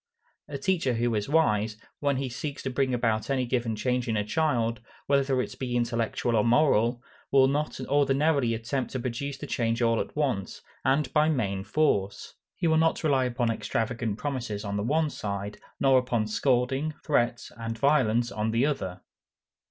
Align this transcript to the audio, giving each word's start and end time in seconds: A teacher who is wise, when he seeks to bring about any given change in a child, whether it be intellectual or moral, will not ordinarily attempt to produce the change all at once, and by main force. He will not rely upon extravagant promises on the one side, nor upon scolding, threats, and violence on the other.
A 0.47 0.57
teacher 0.57 0.95
who 0.95 1.13
is 1.13 1.29
wise, 1.29 1.77
when 1.99 2.17
he 2.17 2.27
seeks 2.27 2.63
to 2.63 2.71
bring 2.71 2.91
about 2.91 3.29
any 3.29 3.45
given 3.45 3.75
change 3.75 4.07
in 4.07 4.17
a 4.17 4.23
child, 4.23 4.81
whether 5.05 5.39
it 5.43 5.59
be 5.59 5.75
intellectual 5.75 6.35
or 6.35 6.43
moral, 6.43 7.03
will 7.31 7.47
not 7.47 7.79
ordinarily 7.81 8.55
attempt 8.55 8.89
to 8.93 8.99
produce 8.99 9.37
the 9.37 9.45
change 9.45 9.79
all 9.79 9.99
at 9.99 10.15
once, 10.15 10.63
and 10.83 11.13
by 11.13 11.29
main 11.29 11.63
force. 11.63 12.33
He 12.55 12.65
will 12.65 12.77
not 12.77 13.03
rely 13.03 13.25
upon 13.25 13.51
extravagant 13.51 14.17
promises 14.17 14.65
on 14.65 14.75
the 14.75 14.81
one 14.81 15.11
side, 15.11 15.59
nor 15.79 15.99
upon 15.99 16.25
scolding, 16.25 16.95
threats, 17.05 17.51
and 17.55 17.77
violence 17.77 18.31
on 18.31 18.49
the 18.49 18.65
other. 18.65 19.01